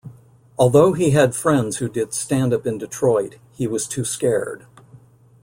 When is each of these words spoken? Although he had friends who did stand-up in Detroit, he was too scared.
Although 0.57 0.93
he 0.93 1.11
had 1.11 1.35
friends 1.35 1.77
who 1.77 1.87
did 1.87 2.11
stand-up 2.15 2.65
in 2.65 2.79
Detroit, 2.79 3.35
he 3.51 3.67
was 3.67 3.87
too 3.87 4.03
scared. 4.03 4.65